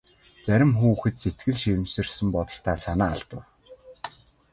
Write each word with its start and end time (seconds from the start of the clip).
Зарим 0.45 0.71
хүүхэд 0.79 1.15
сэтгэл 1.21 1.57
шимширсэн 1.63 2.27
бололтой 2.35 2.77
санаа 2.85 3.09
алдав. 3.15 3.43